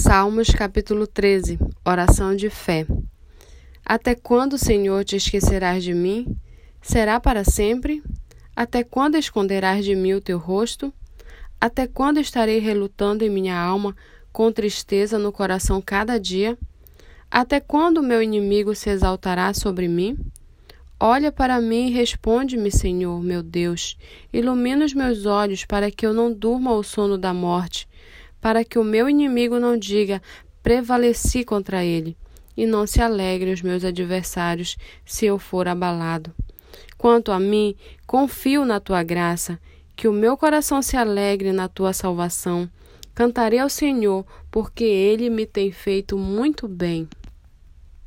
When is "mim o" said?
9.96-10.20